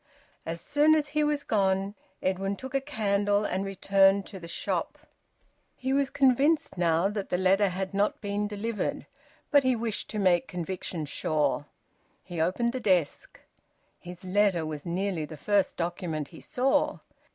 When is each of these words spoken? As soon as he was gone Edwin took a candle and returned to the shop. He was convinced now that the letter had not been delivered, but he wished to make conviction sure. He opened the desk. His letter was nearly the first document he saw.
As 0.47 0.59
soon 0.59 0.95
as 0.95 1.09
he 1.09 1.23
was 1.23 1.43
gone 1.43 1.93
Edwin 2.23 2.55
took 2.55 2.73
a 2.73 2.81
candle 2.81 3.45
and 3.45 3.63
returned 3.63 4.25
to 4.25 4.39
the 4.39 4.47
shop. 4.47 4.97
He 5.75 5.93
was 5.93 6.09
convinced 6.09 6.75
now 6.75 7.07
that 7.07 7.29
the 7.29 7.37
letter 7.37 7.69
had 7.69 7.93
not 7.93 8.19
been 8.19 8.47
delivered, 8.47 9.05
but 9.51 9.61
he 9.61 9.75
wished 9.75 10.09
to 10.09 10.17
make 10.17 10.47
conviction 10.47 11.05
sure. 11.05 11.67
He 12.23 12.41
opened 12.41 12.73
the 12.73 12.79
desk. 12.79 13.41
His 13.99 14.23
letter 14.23 14.65
was 14.65 14.87
nearly 14.87 15.23
the 15.25 15.37
first 15.37 15.77
document 15.77 16.29
he 16.29 16.41
saw. 16.41 16.97